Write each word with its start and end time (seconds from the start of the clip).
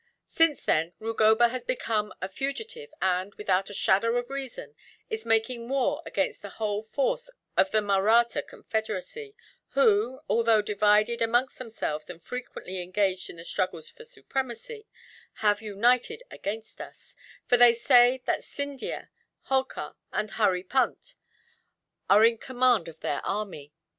Since 0.25 0.65
then 0.65 0.93
Rugoba 0.97 1.49
has 1.49 1.63
become 1.63 2.11
a 2.23 2.27
fugitive 2.27 2.91
and, 3.03 3.35
without 3.35 3.69
a 3.69 3.73
shadow 3.75 4.17
of 4.17 4.31
reason, 4.31 4.73
is 5.11 5.27
making 5.27 5.69
war 5.69 6.01
against 6.07 6.41
the 6.41 6.49
whole 6.57 6.81
force 6.81 7.29
of 7.55 7.69
the 7.69 7.83
Mahratta 7.83 8.41
confederacy; 8.41 9.35
who, 9.73 10.21
although 10.27 10.63
divided 10.63 11.21
amongst 11.21 11.59
themselves 11.59 12.09
and 12.09 12.19
frequently 12.19 12.81
engaged 12.81 13.29
in 13.29 13.35
the 13.35 13.45
struggles 13.45 13.89
for 13.89 14.03
supremacy, 14.03 14.87
have 15.33 15.61
united 15.61 16.23
against 16.31 16.81
us 16.81 17.15
for 17.45 17.55
they 17.57 17.71
say 17.75 18.23
that 18.25 18.43
Scindia, 18.43 19.11
Holkar, 19.49 19.93
and 20.11 20.31
Hurry 20.31 20.63
Punt 20.63 21.13
are 22.09 22.25
in 22.25 22.39
command 22.39 22.87
of 22.87 23.01
their 23.01 23.23
army. 23.23 23.71